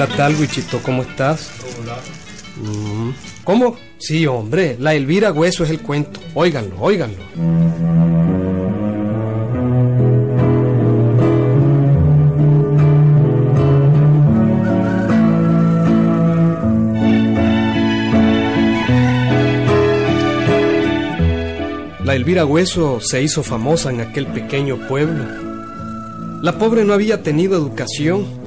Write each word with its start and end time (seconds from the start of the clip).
¿Qué 0.00 0.06
tal, 0.16 0.34
Wichito? 0.36 0.80
¿Cómo 0.82 1.02
estás? 1.02 1.50
Mm. 2.56 3.10
¿Cómo? 3.44 3.76
Sí, 3.98 4.26
hombre, 4.26 4.78
la 4.80 4.94
Elvira 4.94 5.30
Hueso 5.30 5.62
es 5.62 5.68
el 5.68 5.82
cuento. 5.82 6.20
Óiganlo, 6.32 6.74
óiganlo. 6.80 7.18
La 22.02 22.14
Elvira 22.14 22.46
Hueso 22.46 23.00
se 23.02 23.22
hizo 23.22 23.42
famosa 23.42 23.90
en 23.90 24.00
aquel 24.00 24.26
pequeño 24.28 24.78
pueblo. 24.88 25.26
La 26.40 26.56
pobre 26.58 26.86
no 26.86 26.94
había 26.94 27.22
tenido 27.22 27.54
educación. 27.54 28.39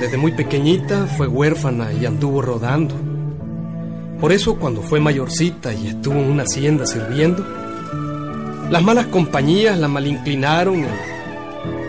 Desde 0.00 0.16
muy 0.16 0.30
pequeñita 0.30 1.06
fue 1.06 1.26
huérfana 1.26 1.92
y 1.92 2.06
anduvo 2.06 2.40
rodando. 2.40 2.94
Por 4.20 4.32
eso 4.32 4.56
cuando 4.56 4.80
fue 4.82 5.00
mayorcita 5.00 5.72
y 5.74 5.88
estuvo 5.88 6.14
en 6.14 6.30
una 6.30 6.44
hacienda 6.44 6.86
sirviendo, 6.86 7.44
las 8.70 8.82
malas 8.82 9.06
compañías 9.06 9.78
la 9.78 9.88
malinclinaron 9.88 10.86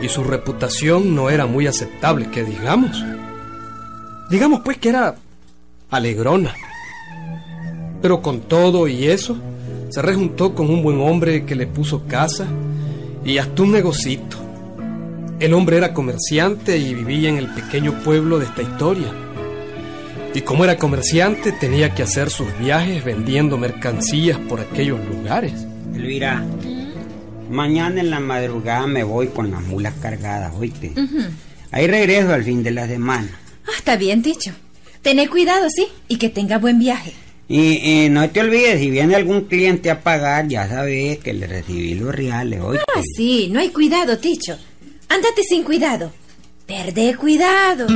y, 0.02 0.10
su 0.10 0.24
reputación 0.24 1.14
no 1.14 1.30
era 1.30 1.46
muy 1.46 1.68
aceptable, 1.68 2.32
que 2.32 2.44
digamos. 2.44 3.04
Digamos 4.32 4.62
pues 4.62 4.78
que 4.78 4.90
era 4.90 5.16
alegrona. 5.92 6.56
Pero 8.02 8.22
con 8.22 8.42
todo 8.42 8.88
y 8.88 9.06
eso, 9.06 9.38
se 9.90 10.02
rejuntó 10.02 10.56
con 10.56 10.70
un 10.70 10.82
buen 10.82 11.00
hombre 11.02 11.46
que 11.46 11.56
le 11.56 11.68
puso 11.68 12.08
casa 12.08 12.48
y 13.24 13.38
hasta 13.38 13.62
un 13.62 13.72
negocito. 13.72 14.39
El 15.40 15.54
hombre 15.54 15.78
era 15.78 15.94
comerciante 15.94 16.78
y 16.78 16.94
vivía 16.94 17.30
en 17.30 17.38
el 17.38 17.48
pequeño 17.48 18.04
pueblo 18.04 18.40
de 18.40 18.46
esta 18.46 18.62
historia. 18.62 19.08
Y 20.34 20.42
como 20.42 20.66
era 20.66 20.78
comerciante, 20.78 21.54
tenía 21.54 21.96
que 21.96 22.04
hacer 22.04 22.30
sus 22.30 22.48
viajes 22.60 23.04
vendiendo 23.06 23.58
mercancías 23.58 24.38
por 24.38 24.60
aquellos 24.60 25.00
lugares. 25.08 25.54
Elvira, 25.96 26.46
mañana 27.50 28.02
en 28.02 28.10
la 28.10 28.20
madrugada 28.20 28.86
me 28.86 29.04
voy 29.04 29.28
con 29.28 29.50
las 29.50 29.64
mulas 29.64 29.94
cargadas, 30.02 30.54
oíste. 30.56 30.94
Ahí 31.72 31.88
regreso 31.88 32.34
al 32.34 32.44
fin 32.44 32.62
de 32.62 32.72
la 32.72 32.86
semana. 32.86 33.30
Ah, 33.66 33.72
está 33.78 33.96
bien, 33.96 34.22
Ticho. 34.22 34.52
Tené 35.02 35.30
cuidado, 35.30 35.68
sí, 35.70 35.88
y 36.10 36.18
que 36.18 36.28
tenga 36.30 36.58
buen 36.58 36.80
viaje. 36.80 37.14
Y, 37.48 38.04
y 38.06 38.10
no 38.10 38.30
te 38.30 38.42
olvides, 38.42 38.80
si 38.80 38.92
viene 38.92 39.16
algún 39.16 39.46
cliente 39.46 39.90
a 39.90 40.02
pagar, 40.02 40.48
ya 40.50 40.68
sabes 40.68 41.18
que 41.20 41.34
le 41.34 41.48
recibí 41.48 41.96
los 41.96 42.14
reales, 42.14 42.60
oíste. 42.60 42.86
Ah, 42.94 43.02
sí, 43.16 43.50
no 43.52 43.60
hay 43.62 43.70
cuidado, 43.70 44.18
Ticho. 44.18 44.58
Ándate 45.10 45.42
sin 45.44 45.64
cuidado. 45.64 46.12
Perdé 46.68 47.16
cuidado. 47.16 47.88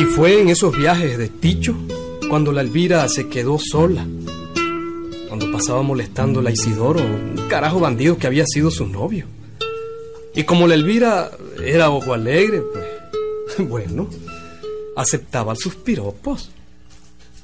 Y 0.00 0.04
fue 0.16 0.40
en 0.40 0.48
esos 0.48 0.74
viajes 0.74 1.18
de 1.18 1.28
Ticho 1.28 1.76
cuando 2.30 2.52
la 2.52 2.62
Elvira 2.62 3.06
se 3.08 3.28
quedó 3.28 3.58
sola. 3.58 4.06
Cuando 5.28 5.52
pasaba 5.52 5.82
molestando 5.82 6.40
a 6.40 6.50
Isidoro, 6.50 7.00
un 7.00 7.48
carajo 7.50 7.80
bandido 7.80 8.16
que 8.16 8.26
había 8.26 8.46
sido 8.46 8.70
su 8.70 8.86
novio. 8.86 9.26
Y 10.34 10.44
como 10.44 10.66
la 10.66 10.74
Elvira 10.74 11.30
era 11.62 11.90
ojo 11.90 12.14
alegre, 12.14 12.62
pues, 12.62 13.68
bueno, 13.68 14.08
aceptaba 14.96 15.54
sus 15.54 15.74
piropos. 15.74 16.50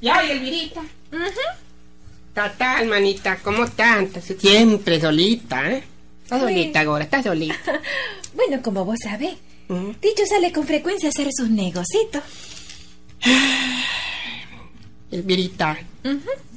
Ya, 0.00 0.25
y 0.25 0.31
Elvirita. 0.31 0.82
Total, 2.34 2.86
manita, 2.86 3.36
¿cómo 3.42 3.64
estás? 3.64 4.04
Siempre 4.38 5.00
solita, 5.00 5.70
¿eh? 5.72 5.84
Estás 6.25 6.41
solita 6.41 6.81
ahora, 6.81 7.04
estás 7.04 7.25
solita. 7.25 7.56
Bueno, 8.34 8.62
como 8.62 8.84
vos 8.84 8.98
sabés, 9.03 9.34
Mm. 9.69 9.91
Ticho 10.00 10.25
sale 10.26 10.50
con 10.50 10.66
frecuencia 10.66 11.08
a 11.08 11.10
hacer 11.10 11.28
sus 11.31 11.50
negocitos. 11.50 12.22
Elvirita, 15.10 15.78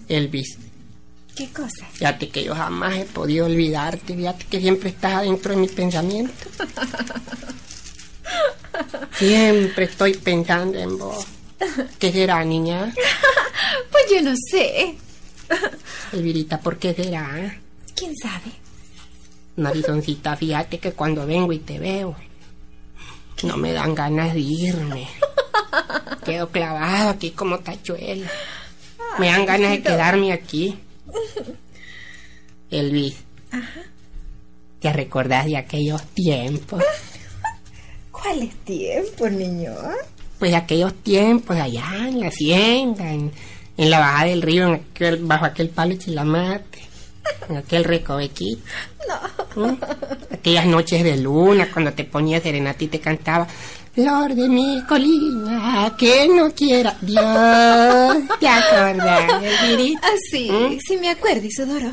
Elvis, 0.08 0.58
¿Qué 1.36 1.50
cosa? 1.50 1.86
fíjate 1.92 2.30
que 2.30 2.44
yo 2.46 2.56
jamás 2.56 2.98
he 2.98 3.06
podido 3.06 3.46
olvidarte, 3.48 4.16
fíjate 4.16 4.46
que 4.46 4.60
siempre 4.62 4.90
estás 4.90 5.14
adentro 5.16 5.52
de 5.54 5.58
mi 5.58 5.68
pensamiento. 5.68 6.34
Siempre 9.18 9.86
estoy 9.86 10.14
pensando 10.16 10.80
en 10.80 10.98
vos. 10.98 11.26
¿Qué 12.00 12.12
será, 12.12 12.44
niña? 12.44 12.94
Yo 14.12 14.22
no 14.22 14.34
sé. 14.50 14.96
Elvirita, 16.12 16.60
¿por 16.60 16.78
qué 16.78 16.94
será? 16.94 17.58
¿Quién 17.96 18.14
sabe? 18.18 18.52
Narizoncita, 19.56 20.36
fíjate 20.36 20.80
que 20.80 20.92
cuando 20.92 21.26
vengo 21.26 21.54
y 21.54 21.60
te 21.60 21.80
veo, 21.80 22.16
no 23.44 23.58
me 23.58 23.72
dan 23.72 23.96
ganas 23.96 24.34
de 24.34 24.42
irme. 24.42 25.08
Quedo 26.26 26.50
clavado 26.50 27.12
aquí 27.12 27.32
como 27.32 27.60
tachuela. 27.60 28.30
Me 29.18 29.28
dan 29.28 29.46
ganas 29.46 29.72
de 29.72 29.82
quedarme 29.82 30.34
aquí. 30.34 30.78
Elvis, 32.72 33.16
¿te 34.80 34.94
recordás 34.94 35.46
de 35.46 35.58
aquellos 35.58 36.04
tiempos? 36.08 36.84
¿Cuál 38.12 38.44
es 38.44 38.56
tiempo, 38.66 39.30
niño? 39.30 39.74
Pues 40.40 40.52
de 40.52 40.58
aquellos 40.58 40.94
tiempos 40.96 41.58
allá 41.58 42.08
en 42.08 42.20
la 42.20 42.28
hacienda, 42.28 43.12
en, 43.12 43.32
en 43.78 43.90
la 43.90 44.00
bajada 44.00 44.26
del 44.26 44.42
río, 44.42 44.68
en 44.68 44.74
aquel, 44.76 45.18
bajo 45.24 45.46
aquel 45.46 45.70
palo 45.70 45.96
chilamate, 45.96 46.80
en 47.50 47.58
aquel 47.58 47.84
recovequito. 47.84 48.62
¿Mm? 49.56 49.74
Aquellas 50.34 50.66
noches 50.66 51.04
de 51.04 51.18
luna 51.18 51.70
cuando 51.72 51.92
te 51.94 52.04
ponía 52.06 52.40
serenata 52.40 52.84
y 52.84 52.88
te 52.88 53.00
cantaba 53.00 53.48
Flor 53.94 54.34
de 54.34 54.48
mi 54.48 54.82
colina, 54.88 55.94
que 55.98 56.26
no 56.30 56.52
quiera 56.54 56.96
Dios. 57.02 58.18
¿Te 58.40 58.48
acordás, 58.48 59.44
Elvirita? 59.44 60.00
Ah, 60.02 60.16
sí, 60.32 60.50
¿Mm? 60.50 60.80
sí 60.80 60.96
me 60.98 61.10
acuerdo, 61.10 61.46
Isodoro. 61.46 61.88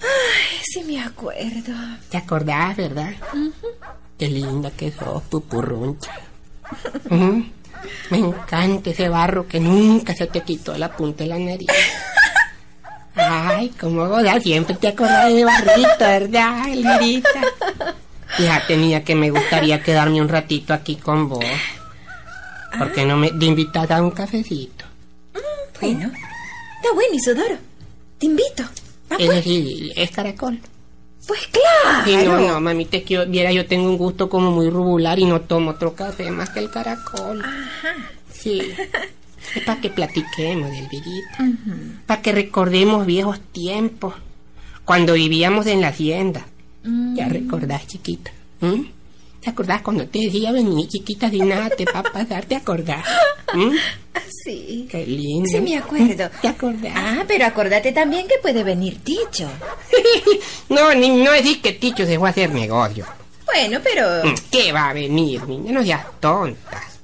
Ay, 0.00 0.60
sí 0.64 0.82
me 0.82 1.00
acuerdo. 1.00 1.72
¿Te 2.10 2.16
acordás, 2.16 2.76
verdad? 2.76 3.12
Qué 4.18 4.26
linda 4.26 4.72
que 4.72 4.90
sos, 4.90 5.22
pupurruncha. 5.24 6.10
Ujú. 7.08 7.44
Me 8.10 8.18
encanta 8.18 8.90
ese 8.90 9.08
barro 9.08 9.46
que 9.46 9.60
nunca 9.60 10.14
se 10.14 10.26
te 10.26 10.42
quitó 10.42 10.76
la 10.76 10.90
punta 10.90 11.24
de 11.24 11.30
la 11.30 11.38
nariz. 11.38 11.68
Ay, 13.14 13.70
como 13.80 14.08
goda, 14.08 14.40
siempre 14.40 14.76
te 14.76 14.88
acordás 14.88 15.32
de 15.32 15.44
barrito, 15.44 15.98
¿verdad, 15.98 16.68
Elvirita? 16.68 17.40
Ya 18.38 18.64
tenía 18.66 19.02
que 19.02 19.14
me 19.14 19.30
gustaría 19.30 19.82
quedarme 19.82 20.20
un 20.20 20.28
ratito 20.28 20.72
aquí 20.72 20.96
con 20.96 21.28
vos. 21.28 21.44
¿Por 22.78 22.92
qué 22.92 23.04
no 23.04 23.16
me 23.16 23.30
te 23.30 23.46
invitas 23.46 23.90
a 23.90 24.02
un 24.02 24.10
cafecito? 24.10 24.84
Bueno, 25.80 26.06
está 26.06 26.94
bueno, 26.94 27.14
Isodoro. 27.14 27.56
Te 28.18 28.26
invito. 28.26 28.62
Es 29.18 29.28
decir, 29.28 29.92
es 29.96 30.10
caracol. 30.10 30.60
Pues 31.26 31.46
claro. 31.48 32.04
Sí, 32.04 32.16
no, 32.24 32.38
no, 32.40 32.60
mami, 32.60 32.84
te 32.86 33.02
quiero, 33.02 33.26
viera, 33.26 33.52
yo 33.52 33.66
tengo 33.66 33.88
un 33.88 33.98
gusto 33.98 34.28
como 34.28 34.50
muy 34.50 34.70
rubular 34.70 35.18
y 35.18 35.24
no 35.24 35.40
tomo 35.42 35.72
otro 35.72 35.94
café 35.94 36.30
más 36.30 36.50
que 36.50 36.60
el 36.60 36.70
caracol. 36.70 37.42
Sí. 38.32 38.62
Es 39.54 39.62
para 39.64 39.80
que 39.80 39.90
platiquemos 39.90 40.70
del 40.70 40.88
virita. 40.88 41.38
Para 42.06 42.22
que 42.22 42.32
recordemos 42.32 43.06
viejos 43.06 43.40
tiempos. 43.52 44.14
Cuando 44.84 45.14
vivíamos 45.14 45.66
en 45.66 45.80
la 45.80 45.88
hacienda. 45.88 46.46
¿Ya 47.14 47.28
recordás, 47.28 47.86
chiquita? 47.86 48.30
¿Mm? 48.60 48.84
¿Te 49.40 49.50
acordás 49.50 49.82
cuando 49.82 50.06
te 50.06 50.18
decía 50.20 50.52
vení, 50.52 50.88
chiquita, 50.88 51.30
de 51.30 51.38
nada 51.38 51.70
te 51.70 51.84
va 51.84 52.00
a 52.00 52.02
pasar? 52.02 52.44
¿Te 52.46 52.56
acordás? 52.56 53.04
¿Mm? 53.54 53.70
Sí. 54.44 54.88
Qué 54.90 55.06
lindo. 55.06 55.48
Sí, 55.48 55.60
me 55.60 55.76
acuerdo. 55.76 56.30
¿Te 56.40 56.48
acordás? 56.48 56.92
Ah, 56.94 57.24
pero 57.26 57.46
acordate 57.46 57.92
también 57.92 58.26
que 58.26 58.38
puede 58.42 58.64
venir 58.64 58.98
Ticho. 59.02 59.48
no, 60.68 60.94
ni, 60.94 61.08
no 61.08 61.32
decís 61.32 61.58
que 61.58 61.72
Ticho 61.72 62.06
se 62.06 62.18
fue 62.18 62.28
a 62.28 62.30
hacer 62.30 62.52
negocio. 62.52 63.06
Bueno, 63.46 63.80
pero... 63.82 64.24
Mm, 64.24 64.34
¿Qué 64.50 64.72
va 64.72 64.90
a 64.90 64.92
venir, 64.92 65.46
niña? 65.46 65.72
No 65.72 65.82
seas 65.82 66.04
tontas. 66.20 66.98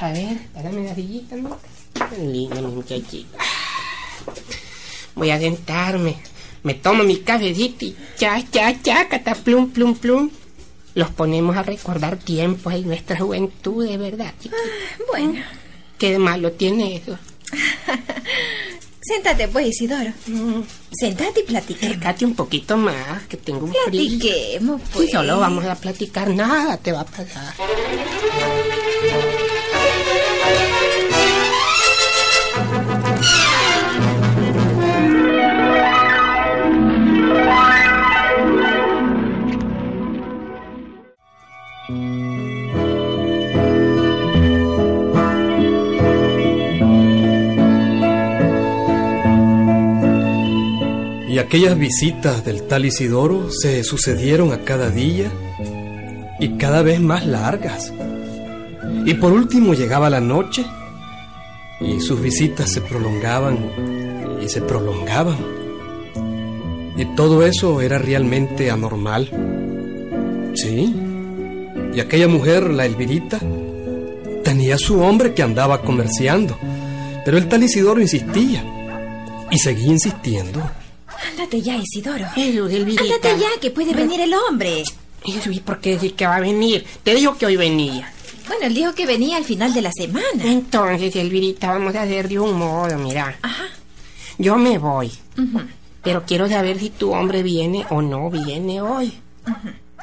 A 0.00 0.12
ver, 0.12 0.38
dame 0.54 0.84
la 0.84 0.94
sillita, 0.94 1.36
¿no? 1.36 1.58
Linda 2.18 2.60
mi 2.60 2.72
muchachita. 2.72 3.38
Voy 5.14 5.30
a 5.30 5.38
sentarme. 5.38 6.16
Me 6.62 6.74
tomo 6.74 7.04
mi 7.04 7.18
cafecito 7.18 7.84
y 7.84 7.96
cha, 8.16 8.42
cha, 8.50 8.80
cha, 8.82 9.08
cata, 9.08 9.34
plum, 9.34 9.70
plum, 9.70 9.94
plum. 9.94 10.30
Los 10.94 11.10
ponemos 11.10 11.56
a 11.56 11.62
recordar 11.62 12.16
tiempos 12.16 12.72
de 12.72 12.80
nuestra 12.80 13.18
juventud, 13.18 13.86
de 13.86 13.96
verdad, 13.96 14.32
chiquita. 14.40 14.56
Bueno, 15.08 15.40
¿Qué 16.00 16.18
malo 16.18 16.52
tiene 16.52 16.96
eso? 16.96 17.18
Séntate, 19.10 19.48
pues, 19.48 19.66
Isidoro. 19.66 20.12
Mm. 20.28 20.62
Sentate 20.92 21.40
y 21.40 21.42
platiquemos. 21.42 22.22
un 22.22 22.34
poquito 22.36 22.76
más, 22.76 23.24
que 23.28 23.36
tengo 23.36 23.64
un 23.64 23.72
frío. 23.72 23.82
Platiquemos, 23.86 24.80
pues. 24.92 25.06
Si 25.06 25.12
solo 25.12 25.40
vamos 25.40 25.64
a 25.64 25.74
platicar, 25.74 26.28
nada 26.28 26.76
te 26.76 26.92
va 26.92 27.00
a 27.00 27.06
pagar. 27.06 27.54
Aquellas 51.40 51.76
visitas 51.76 52.44
del 52.44 52.62
tal 52.62 52.84
Isidoro 52.84 53.50
se 53.50 53.82
sucedieron 53.84 54.52
a 54.52 54.60
cada 54.60 54.90
día 54.90 55.30
y 56.38 56.50
cada 56.50 56.82
vez 56.82 57.00
más 57.00 57.26
largas. 57.26 57.92
Y 59.04 59.14
por 59.14 59.32
último 59.32 59.74
llegaba 59.74 60.10
la 60.10 60.20
noche 60.20 60.64
y 61.80 62.00
sus 62.00 62.20
visitas 62.20 62.70
se 62.70 62.80
prolongaban 62.80 63.58
y 64.42 64.48
se 64.48 64.60
prolongaban. 64.60 65.38
Y 66.96 67.04
todo 67.16 67.46
eso 67.46 67.80
era 67.80 67.98
realmente 67.98 68.70
anormal. 68.70 69.30
Sí. 70.54 70.94
Y 71.94 72.00
aquella 72.00 72.28
mujer, 72.28 72.70
la 72.70 72.84
Elvirita, 72.84 73.40
tenía 74.44 74.76
su 74.76 75.00
hombre 75.00 75.32
que 75.32 75.42
andaba 75.42 75.82
comerciando. 75.82 76.58
Pero 77.24 77.38
el 77.38 77.48
tal 77.48 77.62
Isidoro 77.62 78.00
insistía. 78.00 78.64
Y 79.50 79.58
seguía 79.58 79.92
insistiendo. 79.92 80.60
Ándate 81.40 81.62
ya, 81.62 81.74
Isidoro. 81.76 82.26
Elvirita. 82.36 83.02
Ándate 83.02 83.40
ya, 83.40 83.48
que 83.62 83.70
puede 83.70 83.94
venir 83.94 84.20
el 84.20 84.34
hombre. 84.34 84.82
¿y 85.24 85.60
por 85.60 85.80
qué 85.80 85.92
decir 85.92 86.14
que 86.14 86.26
va 86.26 86.36
a 86.36 86.40
venir? 86.40 86.84
Te 87.02 87.14
dijo 87.14 87.38
que 87.38 87.46
hoy 87.46 87.56
venía. 87.56 88.12
Bueno, 88.46 88.66
él 88.66 88.74
dijo 88.74 88.94
que 88.94 89.06
venía 89.06 89.38
al 89.38 89.44
final 89.44 89.72
de 89.72 89.80
la 89.80 89.90
semana. 89.90 90.44
Entonces, 90.44 91.16
Elvirita, 91.16 91.68
vamos 91.72 91.94
a 91.94 92.02
hacer 92.02 92.28
de 92.28 92.38
un 92.38 92.58
modo, 92.58 92.94
mira. 92.98 93.38
Ajá. 93.40 93.64
Yo 94.36 94.56
me 94.56 94.76
voy. 94.76 95.10
Pero 96.02 96.24
quiero 96.26 96.46
saber 96.46 96.78
si 96.78 96.90
tu 96.90 97.10
hombre 97.10 97.42
viene 97.42 97.86
o 97.88 98.02
no 98.02 98.28
viene 98.28 98.82
hoy. 98.82 99.10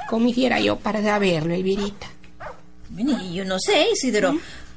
¿Cómo 0.09 0.27
hiciera 0.29 0.59
yo 0.59 0.77
para 0.77 1.03
saberlo, 1.03 1.53
Elvirita? 1.53 2.07
Bueno, 2.89 3.21
y 3.23 3.35
yo 3.35 3.45
no 3.45 3.59
sé, 3.59 3.91
Isidoro. 3.93 4.29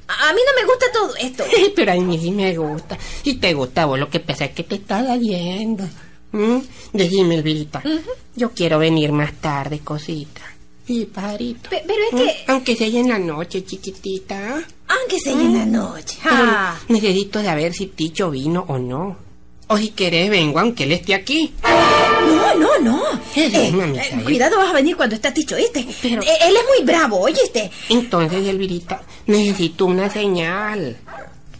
A, 0.08 0.28
a 0.28 0.32
mí 0.34 0.40
no 0.44 0.60
me 0.60 0.66
gusta 0.66 0.86
todo 0.92 1.16
esto. 1.16 1.44
Pero 1.74 1.92
a 1.92 1.94
mí 1.94 2.18
sí 2.18 2.30
me 2.30 2.54
gusta. 2.54 2.98
Si 3.24 3.34
te 3.36 3.54
gusta 3.54 3.86
vos, 3.86 3.98
lo 3.98 4.10
que 4.10 4.20
pasa 4.20 4.44
es 4.44 4.50
que 4.50 4.64
te 4.64 4.74
estás 4.74 5.18
yendo. 5.20 5.88
¿Mm? 6.32 6.59
Decime, 6.93 7.35
Elvirita. 7.37 7.82
Yo 8.37 8.50
quiero 8.53 8.79
venir 8.79 9.12
más 9.12 9.32
tarde, 9.35 9.81
cosita. 9.81 10.41
Sí, 10.87 11.06
pajarito. 11.12 11.71
Pe- 11.71 11.85
pero 11.87 11.99
es 12.09 12.12
¿Mm? 12.12 12.17
que- 12.19 12.44
Aunque 12.49 12.77
sea 12.77 12.87
en 12.88 13.09
la 13.09 13.19
noche, 13.19 13.65
chiquitita. 13.65 14.62
Aunque 14.88 15.19
sea 15.23 15.32
en 15.32 15.56
la 15.59 15.67
noche. 15.67 16.19
Pero 16.23 16.35
Ah. 16.37 16.77
necesito 16.88 17.43
saber 17.43 17.73
si 17.75 17.87
Ticho 17.87 18.31
vino 18.31 18.65
o 18.69 18.79
no. 18.79 19.17
O 19.69 19.79
si 19.79 19.91
querés, 19.91 20.31
vengo 20.31 20.59
aunque 20.59 20.82
él 20.85 20.93
esté 20.93 21.15
aquí. 21.15 21.53
No, 21.62 22.55
no, 22.56 22.79
no. 22.81 23.03
Eh, 23.37 23.71
mamita, 23.73 24.03
eh, 24.03 24.09
¿eh? 24.19 24.25
cuidado, 24.25 24.56
vas 24.56 24.71
a 24.71 24.73
venir 24.73 24.97
cuando 24.97 25.15
está 25.15 25.32
Ticho, 25.32 25.55
¿viste? 25.56 25.87
Pero- 26.03 26.23
Eh, 26.23 26.27
él 26.49 26.56
es 26.56 26.62
muy 26.77 26.85
bravo, 26.85 27.21
oíste. 27.21 27.71
Entonces, 27.88 28.44
Elvirita, 28.49 29.03
necesito 29.27 29.87
una 29.87 30.11
señal. 30.11 30.97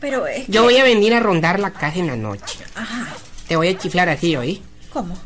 Pero 0.01 0.27
es 0.27 0.47
que- 0.47 0.53
Yo 0.53 0.63
voy 0.65 0.77
a 0.79 0.83
venir 0.85 1.15
a 1.15 1.21
rondar 1.21 1.61
la 1.61 1.71
casa 1.73 1.99
en 2.01 2.09
la 2.09 2.17
noche. 2.17 2.59
Ajá. 2.75 3.15
Te 3.51 3.57
voy 3.57 3.67
a 3.67 3.77
chiflar 3.77 4.09
así, 4.09 4.37
¿oí? 4.37 4.63
¿Cómo? 4.93 5.19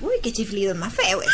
Uy, 0.00 0.12
qué 0.22 0.32
chiflido 0.32 0.74
más 0.74 0.94
feo 0.94 1.20
es. 1.20 1.28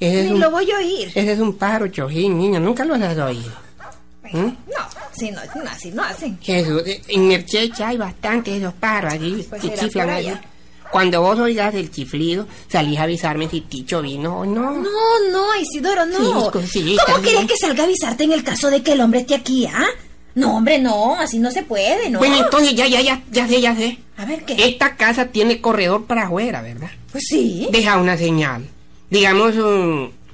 Ese 0.00 0.18
es 0.22 0.24
Ni 0.26 0.32
un, 0.32 0.40
lo 0.40 0.50
voy 0.50 0.68
a 0.72 0.78
oír. 0.78 1.12
ese 1.14 1.32
es 1.32 1.38
un 1.38 1.56
pájaro 1.56 1.86
chojín, 1.86 2.36
niña. 2.36 2.58
Nunca 2.58 2.84
lo 2.84 2.94
has 2.96 3.16
oído. 3.16 3.52
¿Mm? 4.32 4.46
No, 4.46 4.88
si 5.16 5.30
no, 5.30 5.40
no, 5.54 5.70
así 5.70 5.92
no 5.92 6.02
hacen. 6.02 6.36
Jesús, 6.42 6.82
eh, 6.86 7.00
en 7.06 7.28
Merchecha 7.28 7.86
hay 7.90 7.96
bastantes 7.96 8.54
esos 8.60 8.74
pájaros 8.74 9.12
allí 9.12 9.46
Pues 9.48 9.62
que 9.62 9.74
chiflan 9.76 10.10
allí. 10.10 10.26
allá. 10.30 10.42
Cuando 10.90 11.22
vos 11.22 11.38
oigas 11.38 11.72
el 11.76 11.92
chiflido, 11.92 12.48
salís 12.68 12.98
a 12.98 13.04
avisarme 13.04 13.48
si 13.48 13.60
Ticho 13.60 14.02
vino 14.02 14.40
o 14.40 14.44
no. 14.44 14.72
No, 14.72 15.30
no, 15.30 15.54
Isidoro, 15.54 16.04
no. 16.06 16.50
Sí, 16.66 16.96
¿Cómo 17.06 17.18
¿no? 17.18 17.22
querés 17.22 17.46
que 17.46 17.56
salga 17.56 17.84
a 17.84 17.86
avisarte 17.86 18.24
en 18.24 18.32
el 18.32 18.42
caso 18.42 18.70
de 18.70 18.82
que 18.82 18.94
el 18.94 19.00
hombre 19.02 19.20
esté 19.20 19.36
aquí, 19.36 19.66
ah? 19.66 19.86
No, 20.34 20.56
hombre, 20.56 20.78
no, 20.78 21.14
así 21.16 21.38
no 21.38 21.50
se 21.50 21.62
puede, 21.62 22.10
¿no? 22.10 22.18
Bueno, 22.18 22.36
entonces 22.38 22.74
ya, 22.74 22.86
ya, 22.88 23.00
ya, 23.00 23.22
ya 23.30 23.46
sé, 23.46 23.60
ya 23.60 23.74
sé. 23.76 23.98
A 24.16 24.24
ver, 24.24 24.44
¿qué? 24.44 24.56
Esta 24.58 24.96
casa 24.96 25.26
tiene 25.26 25.60
corredor 25.60 26.06
para 26.06 26.24
afuera, 26.26 26.60
¿verdad? 26.62 26.90
Pues 27.12 27.24
sí. 27.28 27.68
Deja 27.70 27.98
una 27.98 28.16
señal. 28.16 28.66
Digamos, 29.10 29.54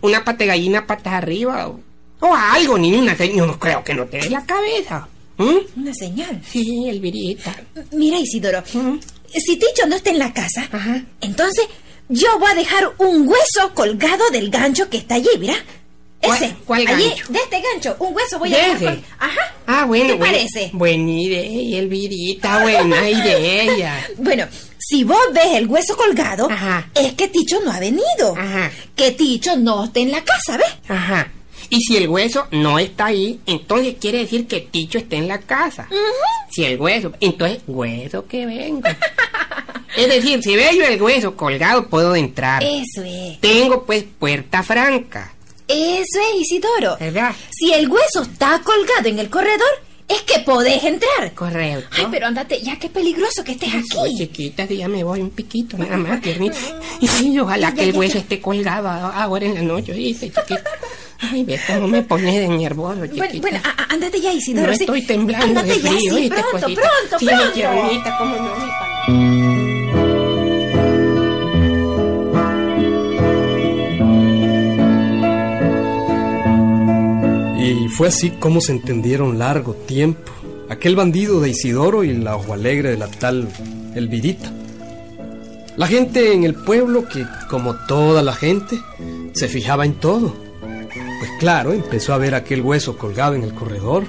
una 0.01 0.25
pata 0.25 0.45
gallina 0.47 0.87
patas 0.87 1.13
arriba 1.13 1.69
o, 1.69 1.81
o 2.21 2.35
algo, 2.35 2.79
ni 2.79 2.95
una 2.95 3.15
señal. 3.15 3.37
Yo 3.37 3.47
no 3.47 3.59
creo 3.59 3.85
que 3.85 3.93
no 3.95 4.07
te 4.07 4.19
dé 4.19 4.31
la 4.31 4.45
cabeza. 4.47 5.07
¿Mm? 5.37 5.81
Una 5.81 5.95
señal. 5.95 6.41
Sí, 6.51 6.89
Elvirita. 6.89 7.55
Mira, 7.93 8.19
Isidoro, 8.19 8.61
Ujú. 8.75 8.99
si 9.35 9.57
Ticho 9.57 9.87
no 9.87 9.97
está 9.97 10.11
en 10.11 10.19
la 10.19 10.33
casa, 10.33 10.67
Ajá. 10.73 11.03
entonces 11.21 11.67
yo 12.09 12.39
voy 12.39 12.51
a 12.51 12.55
dejar 12.55 12.91
un 12.99 13.27
hueso 13.29 13.73
colgado 13.75 14.29
del 14.33 14.51
gancho 14.51 14.89
que 14.91 14.99
está 14.99 15.15
allí, 15.17 15.29
mira. 15.39 15.55
¿Cuál- 16.23 16.43
Ese. 16.43 16.55
cuál 16.67 16.87
allí, 16.87 17.09
gancho? 17.09 17.33
de 17.33 17.39
este 17.39 17.61
gancho, 17.63 17.97
un 17.99 18.15
hueso 18.15 18.39
voy 18.39 18.55
a 18.55 18.79
col- 18.79 19.03
Ajá. 19.19 19.55
Ah, 19.67 19.85
bueno. 19.87 20.07
¿Qué 20.09 20.15
bueno. 20.15 20.33
parece? 20.35 20.71
Buena 20.75 21.11
idea, 21.13 21.79
Elvirita, 21.81 22.63
buena 22.63 23.09
idea. 23.11 24.07
Bueno, 24.19 24.47
si 24.79 25.05
vos 25.05 25.19
ves 25.33 25.55
el 25.55 25.67
hueso 25.67 25.97
colgado, 25.97 26.51
Ajá. 26.51 26.91
es 26.95 27.15
que 27.15 27.29
Ticho 27.29 27.61
no 27.65 27.73
ha 27.73 27.81
venido. 27.81 28.35
Ajá. 28.37 28.71
Que 28.95 29.13
Ticho 29.13 29.57
no 29.57 29.85
está 29.85 30.01
en 30.01 30.11
la 30.13 30.23
casa, 30.23 30.59
¿ves? 30.59 30.69
Ajá. 30.89 31.33
Y 31.71 31.81
si 31.83 31.97
el 31.97 32.09
hueso 32.09 32.49
no 32.51 32.79
está 32.79 33.07
ahí, 33.07 33.41
entonces 33.47 33.95
quiere 34.01 34.19
decir 34.19 34.47
que 34.47 34.61
Ticho 34.61 34.99
está 34.99 35.17
en 35.17 35.29
la 35.29 35.39
casa. 35.39 35.89
Si 36.51 36.65
el 36.65 36.81
hueso, 36.81 37.13
entonces 37.21 37.61
hueso 37.67 38.27
que 38.27 38.45
vengo. 38.45 38.83
es 39.97 40.09
decir, 40.09 40.43
si 40.43 40.57
veo 40.57 40.73
yo 40.73 40.85
el 40.85 41.01
hueso 41.01 41.37
colgado, 41.37 41.87
puedo 41.89 42.17
entrar. 42.17 42.63
Eso 42.63 43.03
es. 43.05 43.41
Tengo 43.41 43.85
pues 43.87 44.05
puerta 44.19 44.63
franca, 44.63 45.33
Eso 45.71 46.19
es, 46.35 46.41
Isidoro. 46.43 46.97
¿verdad? 46.99 47.33
Si 47.51 47.73
el 47.73 47.89
hueso 47.89 48.23
está 48.23 48.61
colgado 48.63 49.09
en 49.09 49.19
el 49.19 49.31
corredor, 49.31 49.69
es 50.09 50.23
que 50.23 50.41
podés 50.41 50.83
entrar. 50.83 51.33
Correcto. 51.35 51.87
Ay, 51.97 52.07
pero 52.11 52.27
andate, 52.27 52.61
ya 52.61 52.77
qué 52.79 52.89
peligroso 52.89 53.45
que 53.45 53.53
estés 53.53 53.71
Soy 53.93 54.09
aquí. 54.11 54.19
chiquita, 54.19 54.65
ya 54.65 54.89
me 54.89 55.05
voy 55.05 55.21
un 55.21 55.31
piquito, 55.31 55.79
nada 55.79 55.97
más, 55.97 56.21
tiernita. 56.21 56.57
Y 57.01 57.07
sí, 57.07 57.39
ojalá 57.39 57.69
Ya, 57.71 57.75
que 57.77 57.85
el 57.91 57.97
hueso 57.97 58.15
ya. 58.15 58.21
esté 58.21 58.41
colgado 58.41 58.89
ahora 58.89 59.47
en 59.47 59.55
la 59.55 59.63
noche, 59.63 59.93
dice 59.93 60.27
chiquita. 60.31 60.65
Ay, 61.23 61.45
ves 61.45 61.61
cómo 61.67 61.87
me 61.87 62.03
pones 62.03 62.35
de 62.35 62.49
nervioso, 62.49 63.07
chiquita. 63.07 63.27
Bueno, 63.29 63.41
bueno, 63.43 63.61
a- 63.63 63.83
a- 63.83 63.87
ándate 63.95 64.21
ya, 64.21 64.33
Isidoro. 64.33 64.67
No 64.69 64.75
sí. 64.77 64.83
estoy 64.85 65.03
temblando 65.03 65.47
Ándate 65.61 65.69
de 65.69 65.75
frío, 65.75 65.93
ya, 65.93 66.01
sí, 66.01 66.09
¿oíste, 66.11 66.29
pronto, 66.43 66.61
cosita? 66.61 66.81
pronto, 66.83 67.19
Sí, 67.19 67.25
mi 67.27 67.31
pronto. 67.33 67.53
tiernita, 67.53 68.19
cómo 68.19 68.37
no, 68.37 68.43
mi 68.43 69.50
Y 77.71 77.89
fue 77.89 78.09
así 78.09 78.31
como 78.31 78.61
se 78.61 78.73
entendieron 78.73 79.39
largo 79.39 79.75
tiempo 79.75 80.33
aquel 80.69 80.97
bandido 80.97 81.41
de 81.41 81.51
Isidoro 81.51 82.03
y 82.03 82.13
la 82.17 82.35
ojo 82.35 82.53
alegre 82.53 82.91
de 82.91 82.97
la 82.97 83.07
tal 83.07 83.49
Elvirita. 83.95 84.53
La 85.77 85.87
gente 85.87 86.33
en 86.33 86.43
el 86.43 86.55
pueblo 86.55 87.09
que, 87.09 87.25
como 87.49 87.77
toda 87.87 88.23
la 88.23 88.35
gente, 88.35 88.81
se 89.35 89.47
fijaba 89.47 89.85
en 89.85 89.95
todo. 89.95 90.35
Pues 90.61 91.31
claro, 91.39 91.73
empezó 91.73 92.13
a 92.13 92.19
ver 92.19 92.35
aquel 92.35 92.61
hueso 92.61 92.99
colgado 92.99 93.35
en 93.35 93.45
el 93.45 93.55
corredor. 93.55 94.03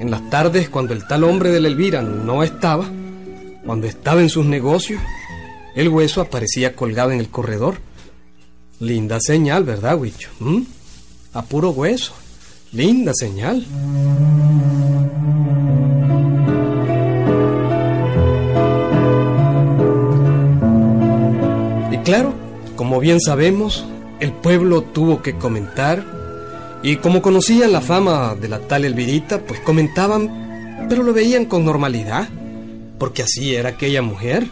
En 0.00 0.10
las 0.10 0.28
tardes, 0.28 0.68
cuando 0.68 0.94
el 0.94 1.06
tal 1.06 1.22
hombre 1.22 1.50
de 1.50 1.60
la 1.60 1.68
Elvira 1.68 2.02
no 2.02 2.42
estaba, 2.42 2.90
cuando 3.64 3.86
estaba 3.86 4.20
en 4.20 4.28
sus 4.28 4.46
negocios, 4.46 5.00
el 5.76 5.88
hueso 5.88 6.20
aparecía 6.20 6.74
colgado 6.74 7.12
en 7.12 7.20
el 7.20 7.28
corredor. 7.28 7.76
Linda 8.80 9.20
señal, 9.20 9.62
¿verdad, 9.62 9.96
Huicho? 9.96 10.30
¿Mm? 10.40 10.62
A 11.34 11.42
puro 11.42 11.70
hueso. 11.70 12.14
Linda 12.72 13.12
señal. 13.14 13.66
Y 21.92 21.96
claro, 21.98 22.32
como 22.74 22.98
bien 22.98 23.20
sabemos, 23.20 23.84
el 24.20 24.32
pueblo 24.32 24.80
tuvo 24.80 25.20
que 25.20 25.36
comentar. 25.36 26.02
Y 26.82 26.96
como 26.96 27.20
conocían 27.20 27.72
la 27.72 27.82
fama 27.82 28.34
de 28.34 28.48
la 28.48 28.60
tal 28.60 28.86
Elvirita, 28.86 29.40
pues 29.42 29.60
comentaban, 29.60 30.86
pero 30.88 31.02
lo 31.02 31.12
veían 31.12 31.44
con 31.44 31.66
normalidad, 31.66 32.26
porque 32.98 33.22
así 33.22 33.54
era 33.54 33.68
aquella 33.68 34.00
mujer. 34.00 34.46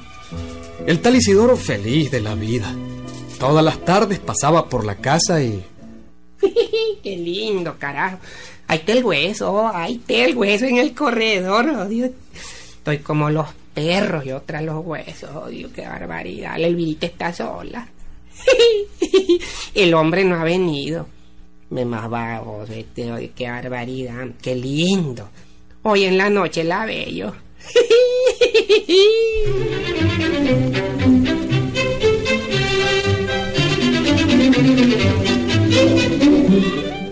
El 0.86 1.00
tal 1.00 1.16
Isidoro 1.16 1.56
feliz 1.56 2.10
de 2.10 2.20
la 2.20 2.34
vida. 2.34 2.70
Todas 3.38 3.64
las 3.64 3.78
tardes 3.82 4.18
pasaba 4.18 4.68
por 4.68 4.84
la 4.84 4.96
casa 4.96 5.42
y 5.42 5.64
Qué 7.02 7.16
lindo, 7.16 7.76
carajo. 7.78 8.18
Ahí 8.66 8.78
está 8.78 8.92
el 8.92 9.04
hueso, 9.04 9.68
ahí 9.72 9.94
está 9.96 10.14
el 10.24 10.36
hueso 10.36 10.64
en 10.64 10.78
el 10.78 10.94
corredor, 10.94 11.68
oh 11.68 11.86
Dios. 11.86 12.10
Estoy 12.76 12.98
como 12.98 13.28
los 13.30 13.48
perros 13.74 14.24
y 14.24 14.32
otra 14.32 14.62
los 14.62 14.84
huesos, 14.84 15.30
oh 15.34 15.48
qué 15.74 15.82
barbaridad. 15.82 16.56
La 16.58 16.66
Elvirita 16.66 17.06
está 17.06 17.32
sola. 17.32 17.88
El 19.74 19.94
hombre 19.94 20.24
no 20.24 20.36
ha 20.36 20.44
venido. 20.44 21.06
Me 21.70 21.84
más 21.84 22.08
vago, 22.08 22.64
este, 22.68 23.12
oye, 23.12 23.32
qué 23.34 23.48
barbaridad, 23.48 24.28
qué 24.42 24.54
lindo. 24.56 25.28
Hoy 25.82 26.04
en 26.04 26.18
la 26.18 26.30
noche 26.30 26.64
la 26.64 26.84
veo. 26.84 27.34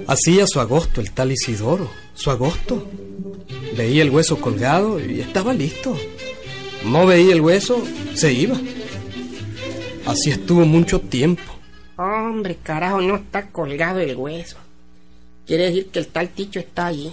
hacía 0.09 0.47
su 0.47 0.61
agosto 0.61 1.01
el 1.01 1.13
tal 1.13 1.33
Isidoro. 1.33 1.89
Su 2.15 2.31
agosto. 2.31 2.87
veía 3.77 4.03
el 4.03 4.11
hueso 4.11 4.41
colgado 4.41 4.99
y 4.99 5.21
estaba 5.21 5.55
listo. 5.55 5.97
No 6.85 7.07
veía 7.07 7.33
el 7.33 7.41
hueso, 7.41 7.83
se 8.15 8.33
iba. 8.33 8.57
Así 10.07 10.31
estuvo 10.31 10.65
mucho 10.65 11.01
tiempo. 11.01 11.43
Hombre, 11.97 12.57
carajo, 12.63 13.01
no 13.01 13.17
está 13.17 13.49
colgado 13.49 14.01
el 14.01 14.17
hueso. 14.17 14.57
Quiere 15.47 15.65
decir 15.65 15.89
que 15.89 15.99
el 15.99 16.09
tal 16.09 16.29
Ticho 16.29 16.61
está 16.61 16.87
allí. 16.87 17.13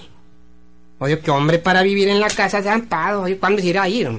Oye, 0.99 1.19
que 1.19 1.31
hombre 1.31 1.59
para 1.59 1.83
vivir 1.83 2.07
en 2.07 2.19
la 2.19 2.29
casa 2.29 2.61
se 2.61 2.69
han 2.69 2.87
parado. 2.87 3.23
Oye, 3.23 3.37
¿cuándo 3.37 3.61
se 3.61 3.67
irá 3.67 3.83
a 3.83 3.89
ir? 3.89 4.09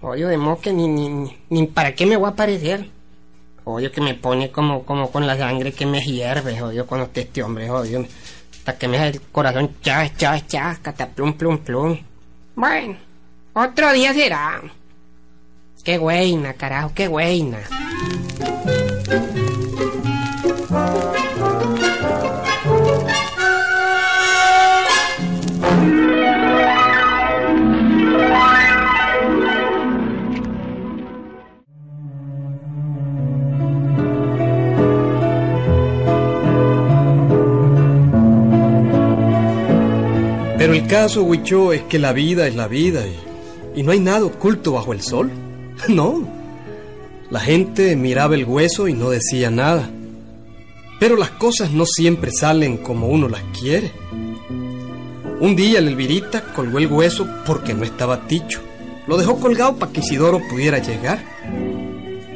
Oye, 0.00 0.24
de 0.24 0.36
modo 0.36 0.60
que 0.60 0.72
ni, 0.72 0.88
ni, 0.88 1.08
ni, 1.08 1.36
ni 1.48 1.66
para 1.66 1.94
qué 1.94 2.06
me 2.06 2.16
voy 2.16 2.26
a 2.26 2.30
aparecer. 2.30 2.88
Oye, 3.68 3.90
que 3.90 4.00
me 4.00 4.14
pone 4.14 4.52
como, 4.52 4.84
como 4.84 5.10
con 5.10 5.26
la 5.26 5.36
sangre 5.36 5.72
que 5.72 5.86
me 5.86 6.00
hierve, 6.00 6.62
oye, 6.62 6.84
cuando 6.84 7.10
este 7.12 7.42
hombre, 7.42 7.68
oye. 7.68 8.08
Hasta 8.58 8.78
que 8.78 8.86
me 8.86 8.96
hace 8.96 9.08
el 9.08 9.20
corazón 9.22 9.74
chas, 9.82 10.16
chas, 10.16 10.46
chas, 10.46 10.78
cata, 10.78 11.08
plum, 11.08 11.32
plum, 11.32 11.58
plum. 11.58 11.98
Bueno, 12.54 12.96
otro 13.54 13.92
día 13.92 14.14
será. 14.14 14.62
Qué 15.82 15.98
buena, 15.98 16.54
carajo, 16.54 16.92
qué 16.94 17.08
buena. 17.08 17.58
El 40.86 40.92
caso, 40.92 41.24
Huicho, 41.24 41.72
es 41.72 41.82
que 41.82 41.98
la 41.98 42.12
vida 42.12 42.46
es 42.46 42.54
la 42.54 42.68
vida 42.68 43.02
y, 43.74 43.82
no 43.82 43.90
hay 43.90 43.98
nada 43.98 44.24
oculto 44.24 44.70
bajo 44.72 44.92
el 44.92 45.02
sol. 45.02 45.32
No. 45.88 46.28
La 47.28 47.40
gente 47.40 47.96
miraba 47.96 48.36
el 48.36 48.44
hueso 48.44 48.86
y 48.86 48.92
no 48.92 49.10
decía 49.10 49.50
nada. 49.50 49.90
Pero 51.00 51.16
las 51.16 51.30
cosas 51.30 51.72
no 51.72 51.86
siempre 51.86 52.30
salen 52.30 52.76
como 52.76 53.08
uno 53.08 53.28
las 53.28 53.42
quiere. 53.58 53.90
Un 55.40 55.56
día 55.56 55.80
el 55.80 55.88
Elvirita 55.88 56.52
colgó 56.54 56.78
el 56.78 56.86
hueso 56.86 57.26
porque 57.44 57.74
no 57.74 57.82
estaba 57.82 58.28
Ticho. 58.28 58.60
Lo 59.08 59.16
dejó 59.16 59.40
colgado 59.40 59.76
para 59.76 59.90
que 59.90 60.00
Isidoro 60.00 60.40
pudiera 60.48 60.78
llegar. 60.78 61.18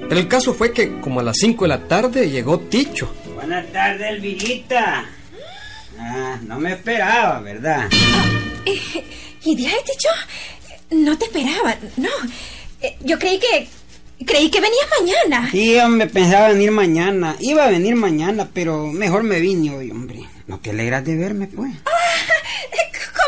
Pero 0.09 0.21
el 0.21 0.27
caso 0.27 0.55
fue 0.55 0.73
que 0.73 1.01
como 1.01 1.21
a 1.21 1.23
las 1.23 1.37
5 1.39 1.65
de 1.65 1.69
la 1.69 1.87
tarde 1.87 2.29
llegó 2.29 2.59
Ticho. 2.59 3.15
Buenas 3.37 3.71
tardes, 3.73 4.11
Elvirita. 4.11 5.05
Ah, 6.01 6.39
no 6.45 6.59
me 6.59 6.73
esperaba, 6.73 7.41
¿verdad? 7.41 7.89
¿Y 9.45 9.57
de 9.57 9.67
ahí, 9.67 9.77
Ticho? 9.85 10.09
No 10.91 11.17
te 11.19 11.27
esperaba, 11.27 11.77
no. 11.97 12.09
Eh, 12.83 12.97
Yo 13.01 13.19
creí 13.19 13.39
que. 13.39 13.69
Creí 14.27 14.51
que 14.51 14.61
venías 14.61 14.87
mañana. 15.01 15.49
Sí, 15.51 15.77
hombre, 15.79 16.07
pensaba 16.07 16.49
venir 16.49 16.71
mañana. 16.73 17.37
Iba 17.41 17.65
a 17.65 17.71
venir 17.71 17.97
mañana, 17.97 18.51
pero 18.53 18.87
mejor 18.89 19.23
me 19.23 19.41
vine 19.41 19.75
hoy, 19.75 19.91
hombre. 19.91 20.21
¿No 20.47 20.59
te 20.61 20.71
alegras 20.71 21.05
de 21.07 21.17
verme, 21.17 21.47
pues? 21.47 21.73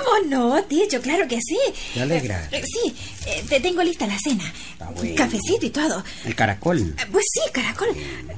¿Cómo 0.04 0.26
no, 0.28 0.62
Ticho? 0.64 1.00
Claro 1.00 1.26
que 1.28 1.38
sí. 1.40 1.58
¿Te 1.94 2.02
alegras? 2.02 2.52
Eh, 2.52 2.62
Sí, 2.64 2.94
eh, 3.26 3.42
te 3.48 3.60
tengo 3.60 3.82
lista 3.82 4.06
la 4.06 4.18
cena. 4.22 4.44
Está 4.72 4.90
bueno. 4.90 5.14
Cafecito 5.16 5.64
y 5.64 5.70
todo. 5.70 6.04
El 6.26 6.34
caracol. 6.34 6.80
Eh, 6.98 7.06
Pues 7.10 7.24
sí, 7.32 7.40
caracol. 7.52 7.88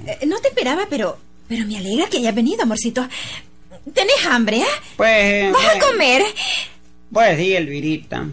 Eh, 0.06 0.18
No 0.26 0.38
te 0.40 0.48
esperaba, 0.48 0.86
pero. 0.88 1.18
Pero 1.48 1.66
me 1.66 1.76
alegra 1.78 2.08
que 2.08 2.18
hayas 2.18 2.34
venido, 2.34 2.62
amorcito. 2.62 3.06
¿Tenés 3.92 4.24
hambre, 4.30 4.58
eh? 4.60 4.66
Pues. 4.96 5.52
¿Vas 5.52 5.76
a 5.76 5.78
comer? 5.80 6.22
Pues 7.12 7.38
sí, 7.38 7.54
Elvirita. 7.54 8.26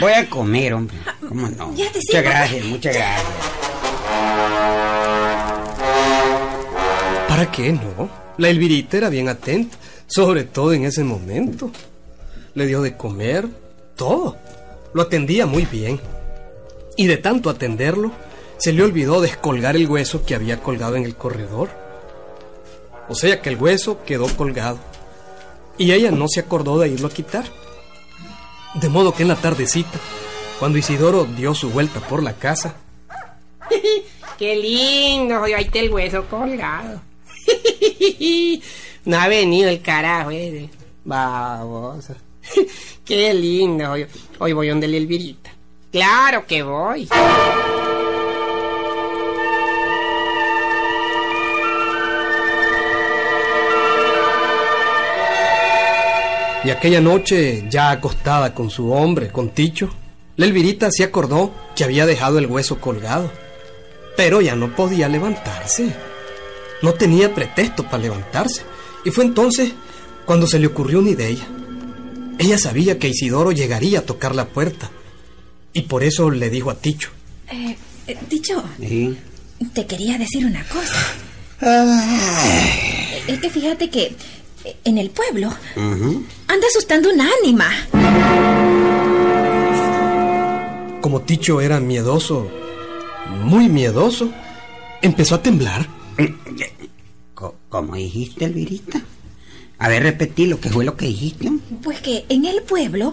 Voy 0.00 0.12
a 0.12 0.28
comer, 0.30 0.74
hombre. 0.74 0.96
¿Cómo 1.28 1.48
no? 1.48 1.74
Ya 1.74 1.90
te 1.90 1.98
muchas 1.98 2.02
sigo. 2.08 2.22
gracias, 2.22 2.64
muchas 2.66 2.94
gracias. 2.94 3.24
¿Para 7.28 7.50
qué 7.50 7.72
no? 7.72 8.08
La 8.38 8.48
Elvirita 8.48 8.96
era 8.96 9.08
bien 9.08 9.28
atenta, 9.28 9.76
sobre 10.06 10.44
todo 10.44 10.72
en 10.72 10.84
ese 10.84 11.04
momento. 11.04 11.70
Le 12.54 12.66
dio 12.66 12.82
de 12.82 12.96
comer, 12.96 13.48
todo. 13.96 14.36
Lo 14.92 15.02
atendía 15.02 15.46
muy 15.46 15.64
bien. 15.64 16.00
Y 16.96 17.06
de 17.06 17.16
tanto 17.16 17.50
atenderlo, 17.50 18.12
se 18.58 18.72
le 18.72 18.82
olvidó 18.82 19.20
descolgar 19.20 19.74
el 19.74 19.88
hueso 19.88 20.24
que 20.24 20.34
había 20.34 20.62
colgado 20.62 20.94
en 20.96 21.04
el 21.04 21.16
corredor. 21.16 21.70
O 23.08 23.14
sea 23.14 23.42
que 23.42 23.50
el 23.50 23.56
hueso 23.56 24.04
quedó 24.04 24.28
colgado. 24.36 24.78
Y 25.76 25.92
ella 25.92 26.12
no 26.12 26.28
se 26.28 26.40
acordó 26.40 26.78
de 26.78 26.88
irlo 26.88 27.08
a 27.08 27.12
quitar. 27.12 27.44
De 28.74 28.88
modo 28.88 29.14
que 29.14 29.22
en 29.22 29.28
la 29.28 29.36
tardecita, 29.36 29.98
cuando 30.58 30.78
Isidoro 30.78 31.24
dio 31.24 31.54
su 31.54 31.70
vuelta 31.70 32.00
por 32.00 32.22
la 32.22 32.34
casa, 32.34 32.74
Qué 34.38 34.56
lindo, 34.56 35.40
oye, 35.40 35.54
ahí 35.54 35.64
está 35.64 35.78
el 35.78 35.92
hueso 35.92 36.24
colgado. 36.26 37.00
No 39.06 39.20
ha 39.20 39.28
venido 39.28 39.68
el 39.68 39.82
carajo, 39.82 40.30
eh. 40.30 40.70
Babosa. 41.04 42.16
Qué 43.04 43.34
lindo, 43.34 43.90
oye. 43.90 44.08
Hoy 44.38 44.54
voy 44.54 44.68
donde 44.68 44.86
el 44.86 44.94
Elvirita. 44.94 45.50
Claro 45.92 46.46
que 46.46 46.62
voy. 46.62 47.06
Y 56.64 56.70
aquella 56.70 57.00
noche, 57.00 57.64
ya 57.68 57.90
acostada 57.90 58.54
con 58.54 58.70
su 58.70 58.90
hombre, 58.92 59.28
con 59.28 59.50
Ticho, 59.50 59.90
la 60.36 60.46
Elvirita 60.46 60.90
se 60.90 61.04
acordó 61.04 61.52
que 61.76 61.84
había 61.84 62.06
dejado 62.06 62.38
el 62.38 62.46
hueso 62.46 62.80
colgado. 62.80 63.30
Pero 64.16 64.40
ya 64.40 64.54
no 64.56 64.74
podía 64.74 65.08
levantarse. 65.08 65.92
No 66.82 66.94
tenía 66.94 67.34
pretexto 67.34 67.84
para 67.84 68.02
levantarse. 68.02 68.62
Y 69.04 69.10
fue 69.10 69.24
entonces 69.24 69.72
cuando 70.24 70.46
se 70.46 70.58
le 70.58 70.66
ocurrió 70.68 71.00
una 71.00 71.10
idea. 71.10 71.36
Ella 72.38 72.58
sabía 72.58 72.98
que 72.98 73.08
Isidoro 73.08 73.52
llegaría 73.52 74.00
a 74.00 74.02
tocar 74.02 74.34
la 74.34 74.46
puerta. 74.48 74.90
Y 75.72 75.82
por 75.82 76.02
eso 76.02 76.30
le 76.30 76.48
dijo 76.50 76.70
a 76.70 76.76
Ticho. 76.76 77.10
Eh, 77.50 77.76
eh, 78.06 78.18
Ticho, 78.28 78.64
Sí. 78.80 79.16
te 79.74 79.86
quería 79.86 80.16
decir 80.18 80.46
una 80.46 80.64
cosa. 80.64 80.96
Es 83.26 83.38
que 83.40 83.50
fíjate 83.50 83.90
que 83.90 84.02
eh, 84.06 84.16
en 84.84 84.98
el 84.98 85.10
pueblo 85.10 85.50
anda 85.76 86.66
asustando 86.68 87.10
un 87.10 87.20
ánima. 87.20 87.70
Como 91.00 91.20
Ticho 91.22 91.60
era 91.60 91.80
miedoso, 91.80 92.50
muy 93.42 93.68
miedoso, 93.68 94.32
empezó 95.02 95.34
a 95.34 95.42
temblar. 95.42 95.86
Co- 97.34 97.56
¿Cómo 97.68 97.94
dijiste, 97.96 98.46
Elvirita? 98.46 99.02
A 99.78 99.88
ver, 99.88 100.02
repetí 100.02 100.46
lo 100.46 100.60
que 100.60 100.70
fue 100.70 100.84
lo 100.84 100.96
que 100.96 101.06
dijiste. 101.06 101.50
Pues 101.82 102.00
que 102.00 102.24
en 102.30 102.46
el 102.46 102.62
pueblo 102.62 103.12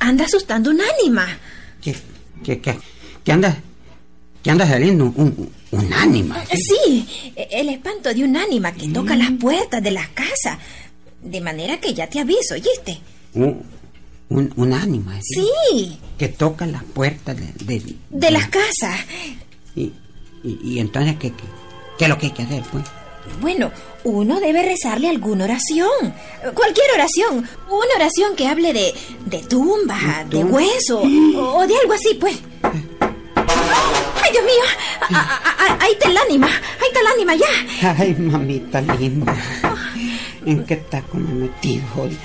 anda 0.00 0.24
asustando 0.24 0.70
un 0.70 0.80
ánima. 0.80 1.26
¿Qué, 1.80 1.94
qué, 2.42 2.60
qué, 2.60 2.76
qué 3.22 3.32
anda, 3.32 3.56
qué 4.42 4.50
anda 4.50 4.66
saliendo? 4.66 5.04
Un, 5.04 5.14
un, 5.16 5.52
un 5.70 5.92
ánima. 5.92 6.42
Eh, 6.50 6.56
Sí, 6.56 7.32
eh, 7.36 7.46
el 7.52 7.68
espanto 7.68 8.12
de 8.12 8.24
un 8.24 8.36
ánima 8.36 8.72
que 8.72 8.88
toca 8.88 9.14
las 9.14 9.30
puertas 9.32 9.80
de 9.82 9.92
las 9.92 10.08
casas. 10.08 10.58
De 11.22 11.40
manera 11.40 11.78
que 11.80 11.92
ya 11.94 12.08
te 12.08 12.20
aviso, 12.20 12.54
¿oíste? 12.54 12.98
Un, 13.34 13.62
un, 14.30 14.52
un 14.56 14.72
ánima. 14.72 15.18
¿sí? 15.22 15.46
Sí, 15.70 15.98
Que 16.18 16.28
toca 16.28 16.66
las 16.66 16.82
puertas 16.84 17.36
de... 17.36 17.52
de, 17.64 17.96
de 18.10 18.30
las 18.30 18.48
casas. 18.48 18.98
Y, 19.76 19.92
y, 20.42 20.58
y 20.62 20.78
entonces, 20.78 21.16
¿qué, 21.18 21.30
qué, 21.32 21.44
qué 21.98 22.04
es 22.04 22.08
lo 22.08 22.18
que 22.18 22.26
hay 22.26 22.32
que 22.32 22.42
hacer, 22.42 22.62
pues? 22.72 22.84
Bueno, 23.40 23.70
uno 24.04 24.40
debe 24.40 24.62
rezarle 24.62 25.08
alguna 25.08 25.44
oración. 25.44 26.14
Cualquier 26.54 26.86
oración. 26.94 27.46
Una 27.68 27.94
oración 27.96 28.34
que 28.34 28.46
hable 28.48 28.72
de, 28.72 28.94
de 29.26 29.38
tumba, 29.42 30.24
de 30.28 30.42
hueso 30.42 31.00
o, 31.36 31.58
o 31.58 31.66
de 31.66 31.76
algo 31.76 31.92
así, 31.92 32.14
pues. 32.18 32.38
¡Ay, 34.22 34.32
Dios 34.32 34.44
mío! 34.44 34.64
A- 35.12 35.18
a- 35.18 35.74
a- 35.74 35.84
ahí 35.84 35.92
está 35.92 36.08
el 36.08 36.16
ánima. 36.16 36.46
Ahí 36.46 36.86
está 36.88 37.00
el 37.00 37.06
ánima 37.06 37.34
ya. 37.36 37.94
Ay, 37.98 38.14
mamita 38.14 38.80
linda. 38.80 39.36
¿En 40.46 40.64
qué 40.64 40.82
como 41.10 41.28
metido 41.34 41.84
hoy? 41.96 42.16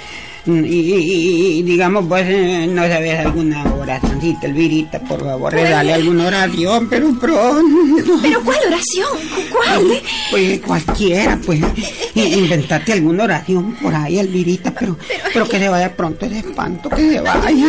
Y, 0.47 0.51
y- 0.51 0.95
y- 0.95 1.57
y, 1.59 1.63
digamos, 1.63 2.05
pues, 2.07 2.23
eh, 2.29 2.67
no 2.69 2.83
sabes 2.83 3.19
alguna 3.25 3.63
oracióncita, 3.63 4.45
Elvirita, 4.45 4.99
por 4.99 5.23
favor, 5.23 5.51
regale 5.51 5.91
alguna 5.91 6.27
oración, 6.27 6.87
pero 6.87 7.11
pronto. 7.19 8.19
¿Pero 8.21 8.43
cuál 8.43 8.57
oración? 8.67 9.07
¿Cuál? 9.51 10.01
Pues 10.29 10.61
cualquiera, 10.61 11.39
pues. 11.43 11.61
Inventate 12.15 12.93
alguna 12.93 13.23
oración 13.23 13.73
por 13.81 13.95
ahí, 13.95 14.19
Elvirita, 14.19 14.71
pero, 14.71 14.95
pero 15.33 15.47
que 15.49 15.57
se 15.57 15.67
vaya 15.67 15.95
pronto 15.95 16.27
ese 16.27 16.39
espanto, 16.39 16.89
que 16.91 17.09
se 17.09 17.21
vaya. 17.21 17.67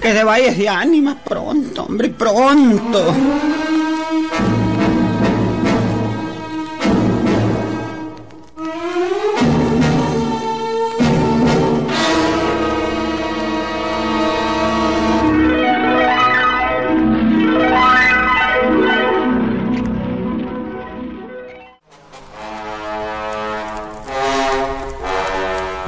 Que 0.00 0.12
se 0.12 0.22
vaya 0.22 0.46
ese 0.52 0.68
ánima 0.68 1.18
pronto, 1.22 1.82
hombre, 1.82 2.10
pronto. 2.10 3.12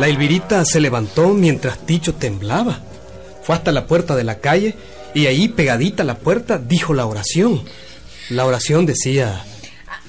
La 0.06 0.10
Elvirita 0.10 0.64
se 0.64 0.78
levantó 0.78 1.30
mientras 1.30 1.84
Ticho 1.84 2.14
temblaba. 2.14 2.78
Fue 3.42 3.56
hasta 3.56 3.72
la 3.72 3.88
puerta 3.88 4.14
de 4.14 4.22
la 4.22 4.38
calle 4.38 4.76
y 5.14 5.26
ahí, 5.26 5.48
pegadita 5.48 6.04
a 6.04 6.06
la 6.06 6.16
puerta, 6.18 6.58
dijo 6.58 6.94
la 6.94 7.06
oración. 7.06 7.68
La 8.28 8.46
oración 8.46 8.86
decía... 8.86 9.44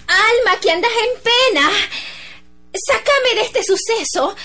Alma, 0.06 0.60
que 0.62 0.70
andas 0.70 0.92
en 0.92 1.20
pena. 1.24 1.68
Sácame 2.75 3.34
de 3.38 3.42
este 3.42 3.63
suceso. 3.63 4.36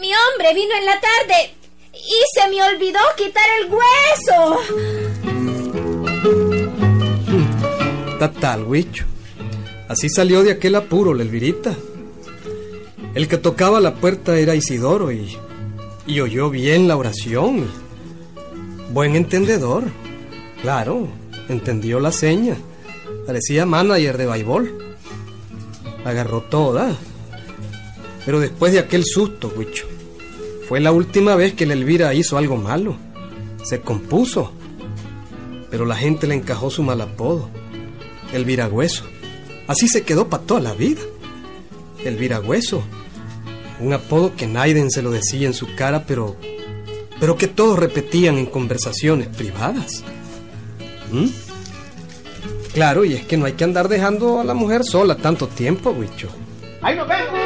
Mi 0.00 0.10
hombre 0.14 0.54
vino 0.54 0.74
en 0.74 0.86
la 0.86 0.98
tarde 0.98 1.54
y 1.92 2.22
se 2.34 2.48
me 2.48 2.62
olvidó 2.62 3.00
quitar 3.18 3.44
el 3.60 3.68
hueso. 3.70 4.58
Tatal, 8.18 8.64
huicho. 8.64 9.04
Así 9.86 10.08
salió 10.08 10.42
de 10.42 10.52
aquel 10.52 10.76
apuro 10.76 11.12
la 11.12 11.24
Elvirita. 11.24 11.76
El 13.14 13.28
que 13.28 13.36
tocaba 13.36 13.78
la 13.78 13.96
puerta 13.96 14.38
era 14.38 14.54
Isidoro 14.54 15.12
y, 15.12 15.38
oyó 16.18 16.48
bien 16.48 16.88
la 16.88 16.96
oración. 16.96 17.66
Buen 18.90 19.16
entendedor. 19.16 19.84
Claro, 20.62 21.08
entendió 21.50 22.00
la 22.00 22.10
seña. 22.10 22.56
Parecía 23.26 23.66
manager 23.66 24.16
de 24.16 24.26
baibol. 24.26 24.94
Agarró 26.06 26.40
toda. 26.40 26.96
Pero 28.24 28.40
después 28.40 28.72
de 28.72 28.78
aquel 28.78 29.04
susto, 29.04 29.52
Huicho, 29.54 29.86
fue 30.66 30.80
la 30.80 30.90
última 30.90 31.36
vez 31.36 31.52
que 31.52 31.64
el 31.64 31.72
Elvira 31.72 32.14
hizo 32.14 32.38
algo 32.38 32.56
malo. 32.56 32.96
Se 33.62 33.82
compuso. 33.82 34.52
Pero 35.70 35.84
la 35.84 35.96
gente 35.96 36.26
le 36.26 36.34
encajó 36.34 36.70
su 36.70 36.82
mal 36.82 37.02
apodo. 37.02 37.50
El 38.32 38.46
viragüeso. 38.46 39.04
Así 39.66 39.86
se 39.86 40.02
quedó 40.02 40.28
para 40.28 40.44
toda 40.44 40.60
la 40.60 40.72
vida. 40.72 41.02
El 42.04 42.16
viragüeso. 42.16 42.82
Un 43.82 43.92
apodo 43.92 44.36
que 44.36 44.46
Naiden 44.46 44.92
se 44.92 45.02
lo 45.02 45.10
decía 45.10 45.48
en 45.48 45.54
su 45.54 45.74
cara, 45.74 46.04
pero. 46.06 46.36
pero 47.18 47.36
que 47.36 47.48
todos 47.48 47.78
repetían 47.78 48.38
en 48.38 48.46
conversaciones 48.46 49.26
privadas. 49.26 50.04
¿Mm? 51.10 51.26
Claro, 52.72 53.04
y 53.04 53.14
es 53.14 53.24
que 53.26 53.36
no 53.36 53.44
hay 53.44 53.52
que 53.52 53.64
andar 53.64 53.88
dejando 53.88 54.40
a 54.40 54.44
la 54.44 54.54
mujer 54.54 54.84
sola 54.84 55.16
tanto 55.16 55.48
tiempo, 55.48 55.90
Huicho. 55.90 56.28
¡Ahí 56.80 56.96
nos 56.96 57.08
vemos! 57.08 57.41